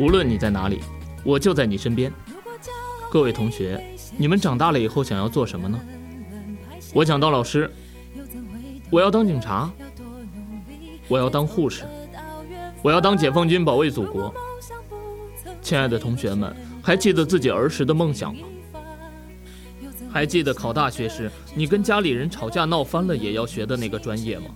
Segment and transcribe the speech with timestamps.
[0.00, 0.80] 无论你在哪里，
[1.22, 2.10] 我就在你身边。
[3.10, 3.78] 各位同学，
[4.16, 5.78] 你们长大了以后想要做什么呢？
[6.94, 7.70] 我想当老师，
[8.88, 9.70] 我要当警察，
[11.06, 11.84] 我要当护士，
[12.80, 14.34] 我要当解放军保卫祖国。
[15.60, 18.48] 亲爱的同学们，还记得自己儿时的梦想吗？
[20.10, 24.46] 还记得考大学时，你跟家里人吵架闹翻了也要学的那个专业吗？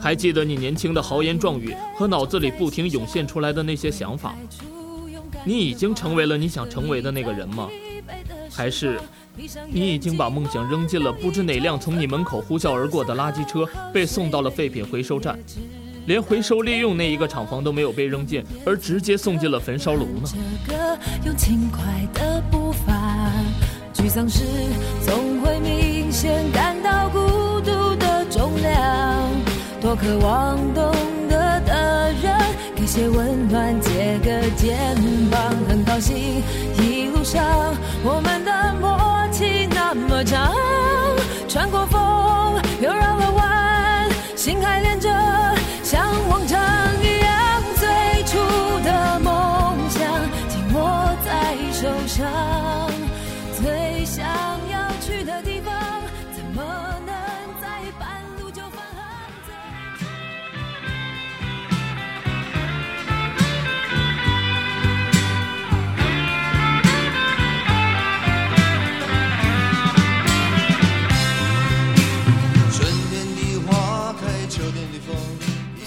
[0.00, 4.38] 还记得你年轻的豪言壮语和脑子里不停涌现出来的那些想法吗？
[5.48, 7.70] 你已经成为了你想成为的那个人吗？
[8.52, 9.00] 还是
[9.66, 15.38] 你已经把梦想扔进了不知哪辆从你门口呼啸而过的垃圾车，被送到了废品回收站，
[16.04, 20.28] 连回收利用那一个厂房都没有被扔进，而直接送进了焚烧炉呢？
[23.94, 24.44] 沮丧时，
[25.00, 27.18] 总会明显感到孤
[27.60, 29.28] 独的重量。
[29.80, 30.92] 多渴望懂
[31.28, 32.38] 得的人，
[32.76, 34.76] 给些温暖，借个肩
[35.27, 35.27] 膀。
[36.00, 37.44] 一路上
[38.04, 38.96] 我们的默
[39.32, 40.54] 契那么长，
[41.48, 42.00] 穿过风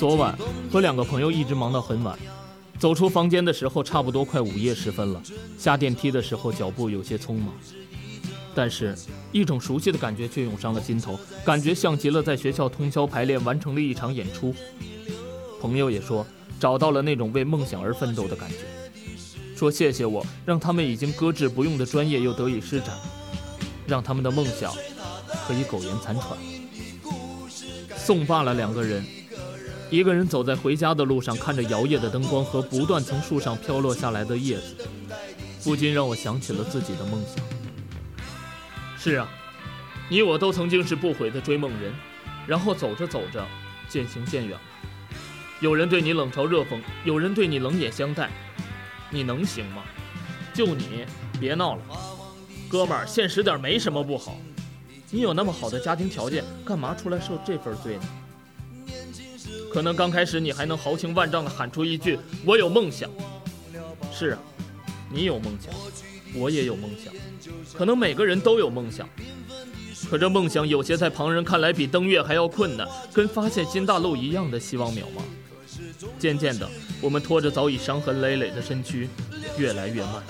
[0.02, 0.36] 昨晚
[0.72, 2.18] 和两个朋友一直忙到很晚。
[2.80, 5.22] 走出房间的时候，差不多快午夜时分了。
[5.60, 7.54] 下电梯的时候，脚步有些匆忙，
[8.56, 8.98] 但是，
[9.32, 14.56] 一种熟悉的感觉却涌上了心头，感觉像极了在学校通宵排练完成了一场演出。
[15.61, 16.26] 朋友也说，
[16.60, 18.56] 找到了那种为梦想而奋斗的感觉，
[19.56, 22.98] 说谢谢我，让他们已经搁置不用的专业又得以施展，
[23.86, 24.73] 让他们的梦想
[25.48, 26.36] 可以苟延残喘。
[27.95, 29.06] 送罢了两个人。
[29.92, 34.78] 一个人走在回家的路上，看着摇曳的灯光和不断从树上飘落下来的叶子，
[35.66, 37.44] 不禁让我想起了自己的梦想。
[38.98, 39.30] 是啊，
[40.08, 41.94] 你我都曾经是不悔的追梦人，
[42.48, 43.46] 然后走着走着，
[43.90, 44.62] 渐行渐远了。
[45.60, 48.32] 有人对你冷嘲热讽，有人对你冷眼相待，
[49.10, 49.84] 你能行吗？
[50.54, 51.06] 就你，
[51.38, 51.82] 别闹了，
[52.70, 54.38] 哥们儿，现实点没什么不好。
[55.10, 58.04] 你有那么好的家庭条件，干嘛出来受这份罪呢？
[59.73, 63.09] 可能刚开始你还能豪情万丈地喊出一句“我有梦想”。
[64.14, 64.39] 是啊，
[65.09, 65.73] 你有梦想，
[66.36, 67.14] 我也有梦想，
[67.73, 69.08] 可能每个人都有梦想。
[70.10, 75.21] 可这梦想有些在旁人看来比登月还要困难，跟发现新大陆一样的希望渺茫。
[76.20, 79.08] 渐渐的，我们拖着早已伤痕累累的身躯，
[79.58, 80.21] 越来越慢，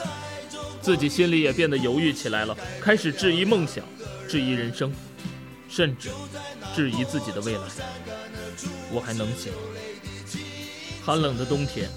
[0.81, 3.83] 自己心里也变得犹豫起来了，开始质疑梦想，
[4.29, 4.93] 质疑人生，
[5.67, 6.09] 甚至
[6.75, 7.61] 质疑自己的未来。
[8.91, 9.51] 我还能行。
[11.03, 11.89] 寒冷的冬天，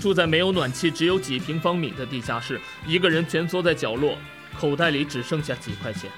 [0.00, 4.16] 住在没有暖气、只有几平方米的地下室，一个人蜷缩在角落，
[4.58, 6.10] 口袋里只剩下几块钱，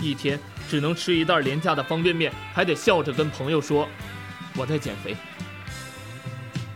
[0.00, 0.38] 一天
[0.68, 3.88] 只能吃一袋廉价的方便面，还得笑着跟朋友说
[4.56, 5.16] 我在减肥。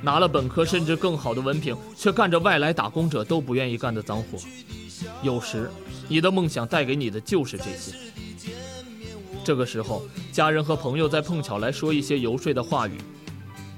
[0.02, 4.38] 拿了本科甚至更好的文凭，却干着外来打工者都不愿意干的脏活。
[5.22, 5.70] 有时，
[6.08, 7.92] 你的梦想带给你的就是这些。
[9.46, 12.98] 这个时候，家人和朋友再碰巧来说一些游说的话语，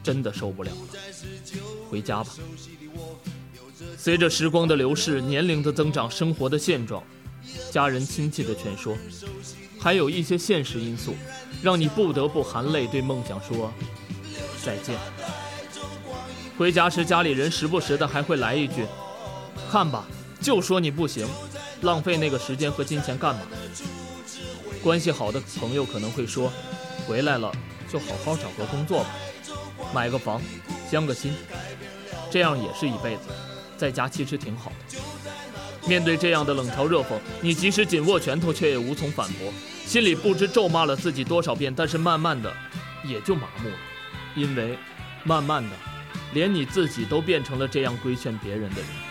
[0.02, 0.78] 真的受不了了。
[1.90, 2.30] 回家吧。
[3.98, 7.04] 随着时光的流逝，年龄的增长，生活的现状，
[7.70, 8.96] 家人亲戚的劝说，
[9.78, 11.14] 还有一些现实因素，
[11.62, 13.70] 让你不得不含泪对梦想说
[14.64, 14.98] 再见。
[16.56, 18.86] 回家时，家里人时不时的还会来一句
[19.70, 20.08] ：“看吧，
[20.40, 21.28] 就说你不行，
[21.82, 23.42] 浪费那个时间和金钱干嘛？”
[24.88, 26.50] 关系好的朋友可能会说
[27.06, 27.52] ：“回来了
[27.92, 29.10] 就好好找个工作吧，
[29.92, 30.40] 买个房，
[30.90, 31.30] 相个亲，
[32.30, 33.24] 这样也是一辈子。
[33.76, 34.98] 在家其实挺好的。”
[35.86, 39.52] 面对这样的冷嘲热讽，你即使紧握拳头，却也无从反驳，
[39.84, 41.70] 心里不知咒骂了自己多少遍。
[41.76, 42.50] 但是慢慢的，
[43.04, 43.76] 也就麻木了，
[44.34, 44.78] 因为
[45.22, 45.76] 慢慢的，
[46.32, 49.07] 连你自己都变成了这样规劝别人的人。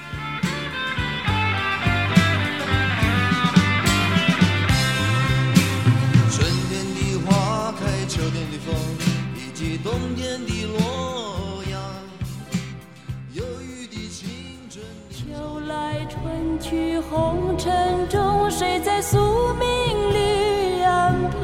[16.59, 19.17] 去红尘中，谁在宿
[19.53, 19.67] 命
[20.13, 21.37] 里安排？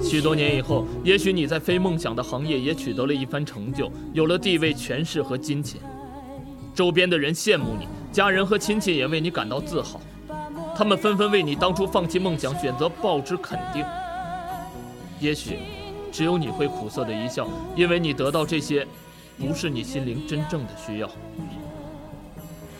[0.00, 5.80] 许多年以后，也许你在非梦想的行业也取得了一番成就，有了地位、权势和金钱。
[6.74, 10.00] 周边的人羡慕你，家人和亲戚也为你感到自豪，
[10.76, 13.84] 他们纷纷为你当初放弃梦想选择报之肯定。
[15.18, 15.58] 也许，
[16.14, 18.86] 只有你会苦涩的一笑，因为你得到这些，
[19.36, 21.10] 不是你心灵真正的需要。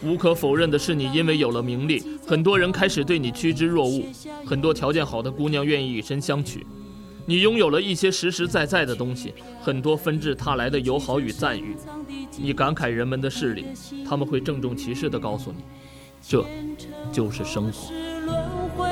[0.04, 4.06] 无可否认的是，你因为有了名利，很多人开始对你趋之若鹜，
[4.46, 6.64] 很多条件好的姑娘愿意以身相许。
[7.26, 11.74] 你拥有了一些实实在在的东西，很多纷至沓来的友好与赞誉。
[12.36, 13.64] 你感慨人们的势力，
[14.08, 15.64] 他们会郑重其事地告诉你，
[16.22, 16.44] 这
[17.10, 18.86] 就是生活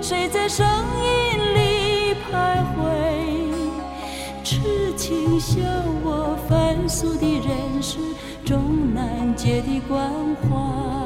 [0.00, 2.97] 谁在声音里徘徊。
[4.48, 5.60] 痴情笑
[6.02, 7.98] 我凡俗的人世。
[8.46, 10.97] 终难解的关怀。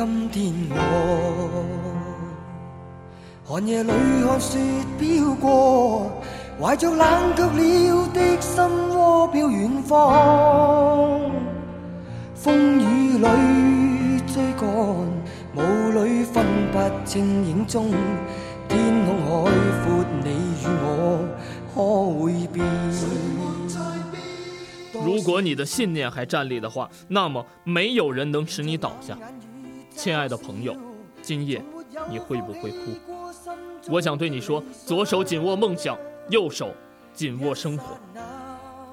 [0.00, 1.62] 今天我
[3.44, 3.90] 寒夜里
[4.24, 4.58] 看雪
[4.98, 6.10] 飘过，
[6.58, 7.06] 怀着冷
[7.36, 8.64] 却了的心
[8.96, 11.20] 窝飘远方。
[12.34, 14.66] 风雨里追赶，
[15.56, 17.90] 雾里分不清影踪。
[18.70, 19.50] 天空海
[19.84, 20.30] 阔，你
[20.62, 21.28] 与我
[21.74, 21.76] 可
[22.24, 22.64] 会变？
[25.04, 29.18] 如果你的信念还站立的话，那么没有人能使你倒下。
[30.02, 30.74] 亲爱的朋友，
[31.20, 31.62] 今夜
[32.08, 32.96] 你会不会哭？
[33.90, 35.94] 我想对你说：左手紧握梦想，
[36.30, 36.72] 右手
[37.12, 37.98] 紧握生活。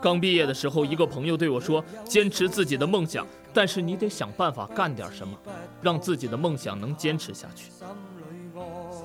[0.01, 5.33] 刚毕业的时候，一个朋友对我说：“坚持自己的梦想，但是你得想办法干点什么，
[5.81, 7.71] 让自己的梦想能坚持下去。”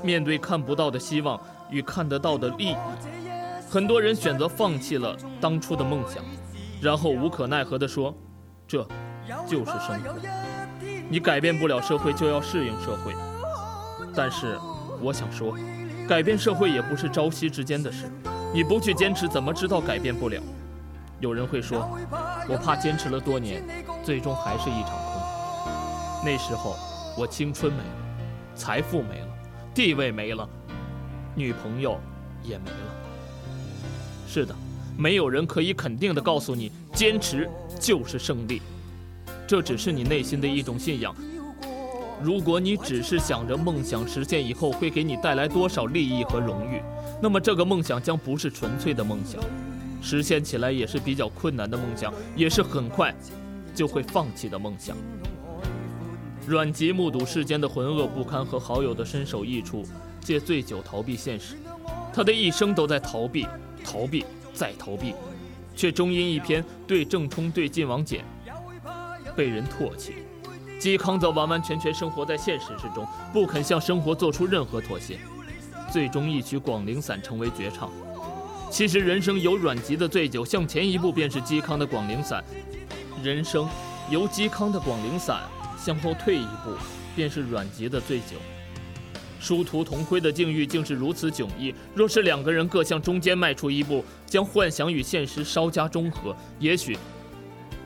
[0.03, 1.41] 面对看不到的希望
[1.71, 2.77] 与看得到的利益，
[3.71, 6.21] 很多人选择放弃了当初的梦想，
[6.81, 8.13] 然后无可奈何地说
[8.67, 8.85] ：“这
[9.47, 10.21] 就是生活。”
[11.13, 13.15] 你改变不了社会，就要适应社会。
[14.15, 14.59] 但是，
[14.99, 15.55] 我想说，
[16.09, 18.11] 改变社会也不是朝夕之间的事。
[18.55, 20.41] 你不去坚持，怎么知道改变不了？
[21.21, 21.87] 有人会说，
[22.49, 23.63] 我怕坚持了多年，
[24.03, 26.25] 最终还是一场空。
[26.25, 26.79] 那时候，
[27.19, 29.29] 我青春没了，财富没了，
[29.75, 30.49] 地位没了，
[31.35, 32.01] 女朋友
[32.43, 32.77] 也没了。
[34.27, 34.55] 是的，
[34.97, 38.63] 没有人可以肯定的告诉你，坚持就是胜利。
[39.53, 41.15] 这只是你内心的一种信仰。
[42.23, 46.81] 如果你只是想着梦想实现以后会给你带来多少利益和荣誉，
[47.21, 49.39] 那么这个梦想将不是纯粹的梦想，
[50.01, 53.15] 实现起来也是比较困难的梦想，也是很快
[53.75, 54.97] 就会放弃的梦想。
[56.47, 59.85] 阮籍目睹世间的浑噩不堪和好友的身首异处，
[60.19, 61.57] 借醉酒逃避现实。
[62.11, 63.47] 他的一生都在逃避、
[63.85, 65.13] 逃避、再逃避，
[65.77, 68.25] 却终因一篇对郑冲对晋王简。
[69.37, 70.15] 被人唾弃，
[70.81, 75.19] 嵇康则完完全全生活在现实之中，不肯向生活做出任何妥协，
[75.93, 77.91] 最终一曲《广陵散》成为绝唱。
[78.71, 82.43] 其实人生有阮籍的醉酒，向前一步便是嵇康的《广陵散》；
[83.25, 83.69] 人生
[84.11, 85.43] 由嵇康的《广陵散》
[85.85, 86.75] 向后退一步，
[87.15, 88.37] 便是阮籍的醉酒。
[89.39, 91.75] 殊途同归的境遇竟是如此迥异。
[91.95, 96.97] 若是两个人各向中间迈出一步，将幻想与现实稍加中和，也许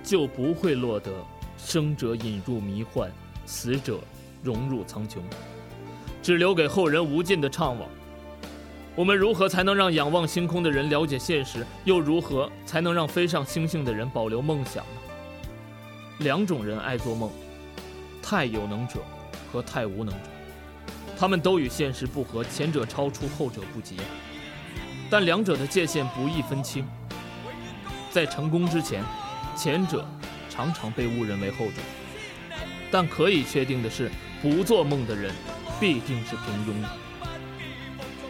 [0.05, 1.11] 就不会落得。
[1.57, 3.11] 生者引入迷幻，
[3.45, 3.99] 死者
[4.43, 5.19] 融入苍穹，
[6.23, 7.83] 只留给后人无尽的怅惘。
[8.95, 11.67] 我们如何才能让仰望星空的人了解现实？
[11.85, 15.01] 又如何才能让飞上星星的人保留梦想呢？
[16.21, 17.31] 两种人爱做梦：
[18.23, 19.01] 太有能者
[19.53, 20.31] 和太无能者。
[21.19, 23.97] 他们都与现实不合，前者超出，后者不及。
[25.11, 26.87] 但两者的界限不易分清。
[28.11, 29.05] 在成功之前，
[29.55, 30.07] 前者。
[30.57, 31.83] 常常被误认为后者，
[32.91, 34.11] 但可以确定的是，
[34.41, 35.35] 不做梦的人
[35.79, 36.89] 必定是平庸的。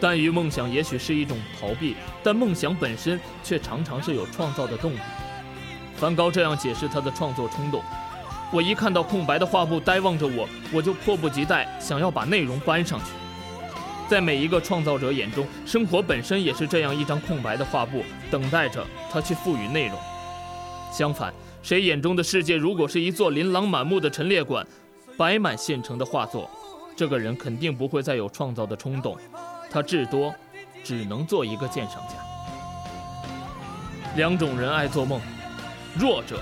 [0.01, 4.99] 但于梦想也许是一种逃避，但梦想本身却常常是有创造的动力。
[5.95, 7.81] 梵高这样解释他的创作冲动：
[8.51, 13.05] 我一看到空白的画布呆望着我，我就迫不及待想要把内容搬上去。
[14.07, 19.97] 在每一个创造者眼中，生活本身也是这样一张空白的画布，等待着他去赋予内容。
[20.93, 21.33] 相反，
[21.67, 24.65] 谁眼中的世界如果是一座琳琅满目的陈列馆，
[25.17, 26.49] 摆满现成的画作，
[26.95, 29.17] 这个人肯定不会再有创造的冲动，
[29.69, 30.33] 他至多
[30.81, 32.15] 只能做一个鉴赏家。
[34.15, 35.19] 两种人爱做梦，
[35.99, 36.39] 弱者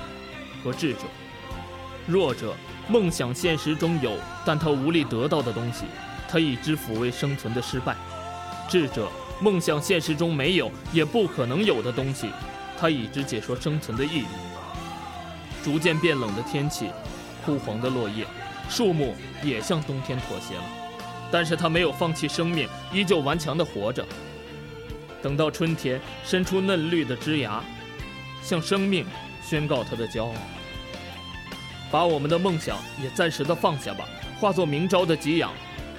[0.63, 0.99] 和智者。
[2.05, 2.53] 弱者
[2.87, 4.15] 梦想现实中有，
[4.45, 5.85] 但他无力得到的东西。
[6.29, 7.95] 他一直抚慰生存的失败，
[8.69, 9.09] 智者
[9.41, 12.29] 梦想现实中没有也不可能有的东西，
[12.77, 14.25] 他一直解说生存的意义。
[15.65, 16.91] 逐渐变冷的天气，
[17.43, 18.23] 枯黄的落叶，
[18.69, 20.63] 树木也向冬天妥协了，
[21.31, 24.05] 但是他没有放弃生命，依旧顽强地活着。
[25.23, 27.63] 等到春天伸出嫩绿的枝芽，
[28.43, 29.07] 向生命
[29.43, 30.33] 宣告他的骄傲。
[31.89, 34.05] 把我们的梦想也暂时的放下吧，
[34.39, 35.51] 化作明朝的给养。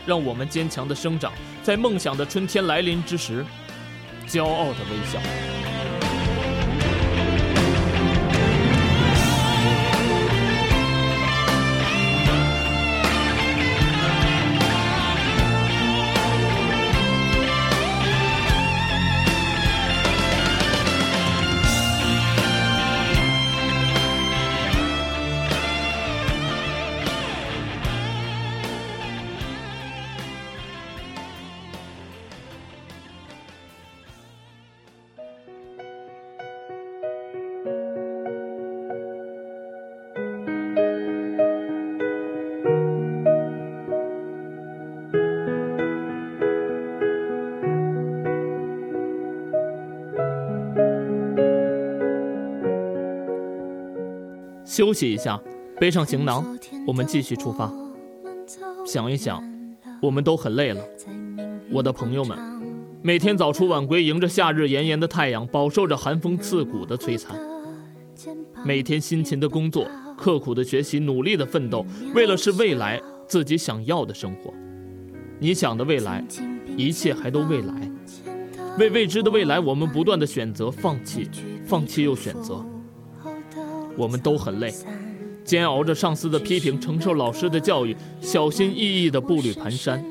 [0.06, 1.32] 让我们坚强的生长，
[1.64, 3.44] 在梦想的春天来临之时，
[4.28, 5.96] 骄傲的微笑。
[54.76, 55.40] 休息一下，
[55.80, 56.45] 背上行囊，
[56.87, 57.73] 我们继续出发。
[58.85, 59.42] 想一想，
[60.02, 60.85] 我们都很累了，
[61.73, 62.38] 我的朋友们，
[63.00, 67.35] 每天早出晚归，迎着夏日炎炎的太阳，饱受着寒风刺骨的摧残。
[68.66, 71.83] 每天辛勤的工作，刻苦的学习，努力的奋斗，
[72.14, 74.52] 为了是未来自己想要的生活。
[75.38, 76.23] 你想的未来，
[76.76, 77.90] 一切还都未来。
[78.78, 81.30] 为未知的未来，我们不断的选择放弃，
[81.64, 82.62] 放弃又选择。
[83.97, 84.75] 我们都很累，
[85.45, 90.03] 煎熬着上司的批评，承受老师的教育，小心翼翼的步履蹒跚，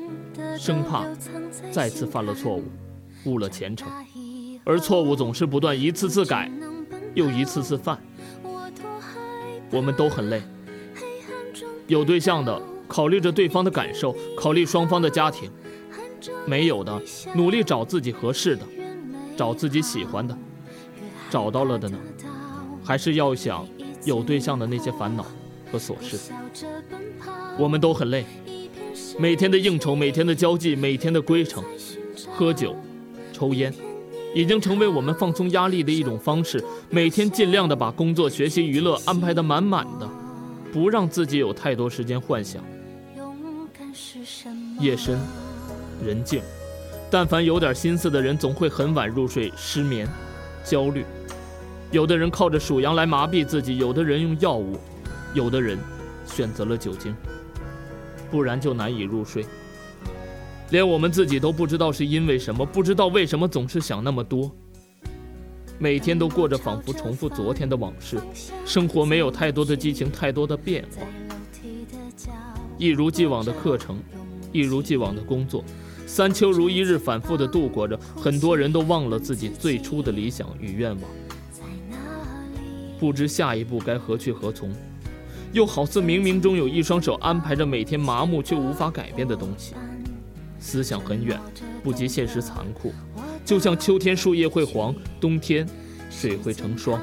[0.58, 1.04] 生怕
[1.70, 2.64] 再次犯了错误，
[3.24, 3.88] 误了前程。
[4.64, 6.50] 而错误总是不断一次次改，
[7.14, 7.98] 又一次次犯。
[9.70, 10.42] 我们都很累，
[11.86, 15.48] 有对象的考虑着对方的感受，考虑双方的家庭；
[16.46, 17.00] 没有的
[17.34, 18.62] 努力找自己合适的，
[19.36, 20.36] 找自己喜欢的。
[21.30, 21.98] 找到了的呢，
[22.84, 23.66] 还是要想。
[24.06, 25.26] 有对象的那些烦恼
[25.70, 26.16] 和琐事，
[27.58, 28.24] 我们都很累。
[29.18, 31.62] 每天的应酬，每天的交际，每天的归程，
[32.32, 32.76] 喝酒、
[33.32, 33.74] 抽烟，
[34.32, 36.64] 已经成为我们放松压力的一种方式。
[36.88, 40.08] 每天尽量的把工作、学习、娱乐安排的满满的，
[40.72, 42.62] 不让自己有太多时间幻想。
[44.78, 45.18] 夜深
[46.04, 46.40] 人静，
[47.10, 50.06] 但凡有点心思的人，总会很晚入睡，失眠、
[50.64, 51.04] 焦虑。
[51.92, 54.76] 有的人靠着数羊来麻痹自己，有的人用药物，
[55.34, 55.78] 有的人
[56.26, 57.14] 选择了酒精，
[58.30, 59.46] 不然就难以入睡。
[60.70, 64.50] 连我们自己都不知道是因为什么，不知道为什么总是想那么多。
[65.78, 68.18] 每天都过着仿佛重复昨天的往事，
[68.64, 71.02] 生活没有太多的激情，太多的变化，
[72.78, 74.00] 一如既往的课程，
[74.52, 75.62] 一如既往的工作，
[76.04, 77.96] 三秋如一日反复的度过着。
[78.16, 81.02] 很多人都忘了自己最初的理想与愿望。
[82.98, 84.70] 不知下一步该何去何从，
[85.52, 89.74] 又好似冥冥中有一双手安排着每天麻木却无法改变的东西。
[90.58, 91.38] 思想很远，
[91.82, 92.92] 不及现实残酷，
[93.44, 95.66] 就像秋天树叶会黄，冬天
[96.10, 97.00] 水会成霜。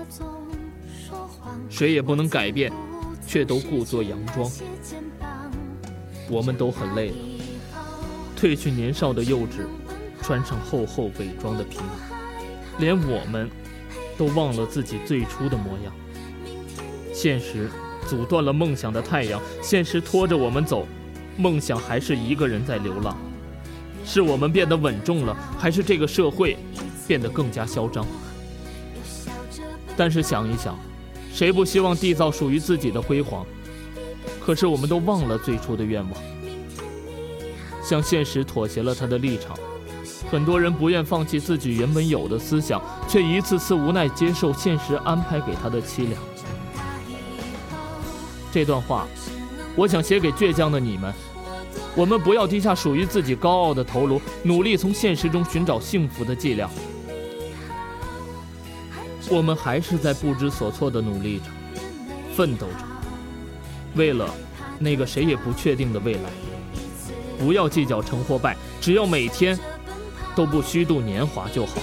[1.69, 2.71] 谁也不能改变，
[3.25, 4.49] 却都故作佯装。
[6.29, 7.15] 我们都很累了，
[8.35, 9.65] 褪去年少的幼稚，
[10.21, 11.87] 穿上厚厚伪装的皮囊，
[12.79, 13.49] 连我们。
[14.17, 15.93] 都忘了自己最初的模样。
[17.13, 17.69] 现实
[18.07, 20.87] 阻断了梦想的太阳，现实拖着我们走，
[21.37, 23.17] 梦想还是一个人在流浪。
[24.05, 26.57] 是我们变得稳重了，还是这个社会
[27.07, 28.05] 变得更加嚣张？
[29.95, 30.77] 但是想一想，
[31.31, 33.45] 谁不希望缔造属于自己的辉煌？
[34.41, 36.13] 可是我们都忘了最初的愿望，
[37.81, 39.57] 向现实妥协了他的立场。
[40.31, 46.21] 很多人不愿放弃自己原本有的思想，却一次次无奈接受现实安排给他的凄凉。
[48.51, 49.07] 这段话，
[49.75, 51.13] 我想写给倔强的你们，
[51.95, 56.69] 我们不要低下属于自己高傲的头颅，努力从现实中寻找幸福的伎俩。
[59.29, 61.45] 我们还是在不知所措的努力着，
[62.35, 62.85] 奋斗着，
[63.95, 64.29] 为了
[64.79, 66.29] 那个谁也不确定的未来。
[67.39, 69.57] 不要计较成或败，只要每天
[70.35, 71.73] 都不虚度年华就好。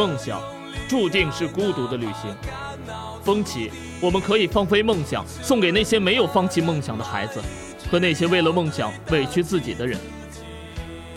[0.00, 0.40] 梦想
[0.88, 2.34] 注定是孤独的旅行。
[3.22, 7.38] 风起，我们可以放飞梦想，送给那些没有放弃梦想的孩子，
[7.90, 10.00] 和那些为了梦想委屈自己的人。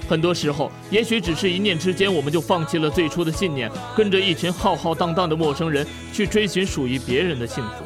[0.09, 7.85] 很多时候，也许只是一念之间，我们就放弃了最初的信念，跟着一群浩浩荡荡的陌生人去追寻属于别人的幸福。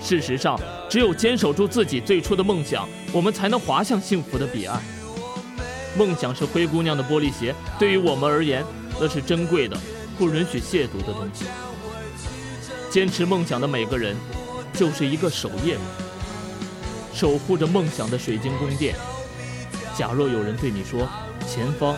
[0.00, 0.56] 事实上，
[0.88, 4.80] 只有坚守住自己最初的梦想，我们才能滑向幸福的彼岸。
[5.98, 8.64] 梦想是灰姑娘的玻璃鞋，对于我们而言。
[9.04, 9.76] 那是珍贵的，
[10.16, 11.44] 不允许亵渎的东西。
[12.88, 14.14] 坚持梦想的每个人，
[14.72, 15.82] 就是一个守夜人，
[17.12, 18.94] 守护着梦想的水晶宫殿。
[19.98, 21.08] 假若有人对你说，
[21.48, 21.96] 前方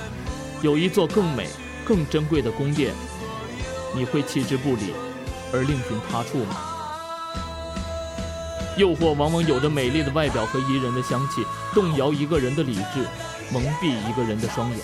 [0.63, 1.47] 有一座更美、
[1.85, 2.95] 更珍贵的宫殿，
[3.95, 4.95] 你会弃之不理，
[5.53, 6.57] 而另寻他处吗？
[8.79, 13.07] 诱惑往往有着美丽的外表和宜人的香气，动摇一个人的理智，
[13.53, 14.81] 蒙蔽一个人的双眼。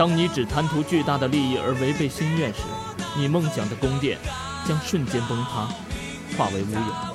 [0.00, 2.60] 当你只贪图巨大的利益而违背心愿时，
[3.14, 4.18] 你梦想的宫殿
[4.66, 5.68] 将瞬间崩塌，
[6.38, 7.14] 化为乌有。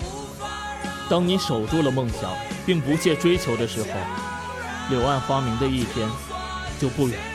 [1.09, 2.29] 当你守住了梦想，
[2.63, 3.87] 并不懈追求的时候，
[4.91, 6.07] 柳暗花明的一天
[6.79, 7.25] 就不远了。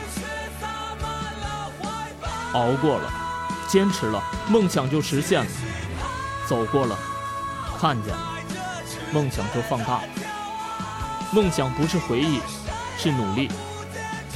[2.53, 3.11] 熬过了，
[3.67, 5.51] 坚持了，梦想就实现了；
[6.47, 6.97] 走过了，
[7.77, 8.21] 看见了，
[9.11, 10.07] 梦想就放大了。
[11.33, 12.39] 梦想不是回忆，
[12.97, 13.51] 是努力。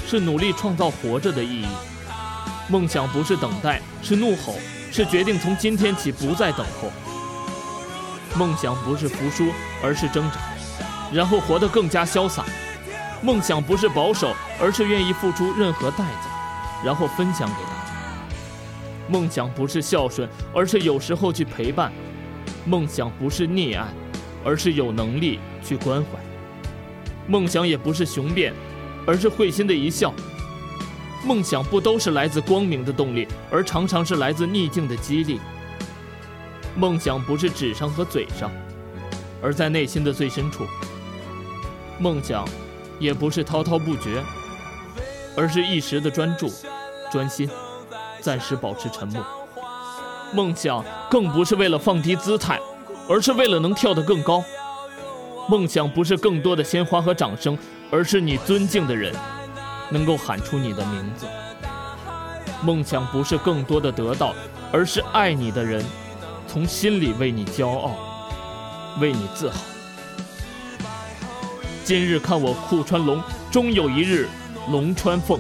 [0.08, 1.68] 是努力创造活着的意义。
[2.70, 4.56] 梦想不是等待，是怒吼，
[4.92, 6.92] 是决定从今天起不再等候。
[8.38, 9.48] 梦想不是服输，
[9.84, 10.38] 而是挣扎，
[11.12, 12.44] 然后活得更加潇洒。
[13.22, 17.92] 梦想不是保守，而是愿意付出任何代价，然后分享给大家。
[19.08, 21.92] 梦想不是孝顺，而是有时候去陪伴。
[22.66, 23.88] 梦想不是溺爱，
[24.44, 26.20] 而是有能力去关怀。
[27.28, 28.54] 梦想也不是雄辩。
[29.06, 30.14] 而是会心的一笑。
[31.24, 35.40] 梦想不都是来自光明的动力，而常常是来自逆境的激励。
[36.76, 38.52] 梦想不是纸上和嘴上，
[39.42, 40.66] 而在内心的最深处。
[41.98, 42.48] 梦想，
[43.00, 44.22] 也不是滔滔不绝，
[45.36, 46.52] 而是一时的专注、
[47.12, 47.50] 专心，
[48.22, 49.26] 暂时保持沉默。
[50.34, 52.60] 梦想更不是为了放低姿态，
[53.08, 54.44] 而是为了能跳得更高。
[55.48, 57.58] 梦想不是更多的鲜花和掌声。
[57.92, 59.14] 而是你尊敬的人
[59.90, 61.26] 能够喊出你的名字。
[62.64, 64.34] 梦想不是更多的得到，
[64.72, 65.86] 而是爱你的人
[66.48, 67.96] 从心里为你骄傲，
[69.00, 69.58] 为你自豪。
[71.84, 73.22] 今日看我酷川龙，
[73.52, 74.28] 终有一日
[74.70, 75.40] 龙穿凤。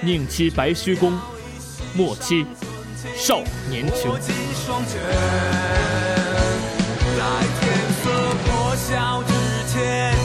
[0.00, 1.18] 宁欺白须功，
[1.94, 2.46] 莫欺
[3.16, 4.14] 少年穷。
[4.14, 4.30] 在
[7.60, 7.62] 天
[8.02, 8.10] 色
[8.44, 9.32] 破晓之
[9.72, 10.23] 前。